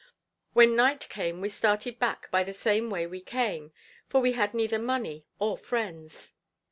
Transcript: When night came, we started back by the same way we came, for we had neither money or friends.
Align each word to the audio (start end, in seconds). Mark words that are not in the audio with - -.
When 0.53 0.75
night 0.75 1.05
came, 1.09 1.41
we 1.41 1.49
started 1.49 1.99
back 1.99 2.31
by 2.31 2.43
the 2.43 2.53
same 2.55 2.89
way 2.89 3.05
we 3.05 3.21
came, 3.21 3.71
for 4.09 4.19
we 4.19 4.31
had 4.31 4.55
neither 4.55 4.79
money 4.79 5.27
or 5.37 5.59
friends. 5.59 6.33